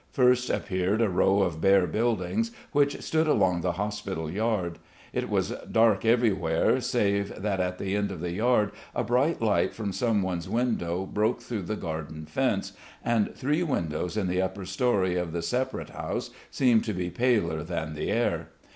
First 0.11 0.49
appeared 0.49 0.99
a 0.99 1.09
row 1.09 1.43
of 1.43 1.61
bare 1.61 1.85
buildings, 1.85 2.49
which 2.71 2.99
stood 3.03 3.27
along 3.27 3.61
the 3.61 3.73
hospital 3.73 4.31
yard. 4.31 4.79
It 5.13 5.29
was 5.29 5.53
dark 5.71 6.05
everywhere, 6.05 6.81
save 6.81 7.39
that 7.39 7.59
at 7.59 7.77
the 7.77 7.95
end 7.95 8.09
of 8.09 8.19
the 8.19 8.31
yard 8.31 8.71
a 8.95 9.03
bright 9.03 9.43
light 9.43 9.75
from 9.75 9.93
someone's 9.93 10.49
window 10.49 11.05
broke 11.05 11.39
through 11.39 11.61
the 11.67 11.75
garden 11.75 12.25
fence, 12.25 12.73
and 13.05 13.35
three 13.35 13.61
windows 13.61 14.17
in 14.17 14.25
the 14.27 14.41
upper 14.41 14.65
story 14.65 15.17
of 15.17 15.33
the 15.33 15.43
separate 15.43 15.91
house 15.91 16.31
seemed 16.49 16.83
to 16.85 16.93
be 16.95 17.11
paler 17.11 17.61
than 17.61 17.93
the 17.93 18.09
air. 18.09 18.49